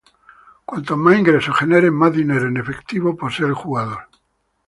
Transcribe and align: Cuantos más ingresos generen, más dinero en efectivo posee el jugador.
Cuantos 0.65 0.97
más 0.97 1.15
ingresos 1.15 1.55
generen, 1.55 1.93
más 1.93 2.11
dinero 2.11 2.47
en 2.47 2.57
efectivo 2.57 3.15
posee 3.15 3.45
el 3.45 3.53
jugador. 3.53 4.09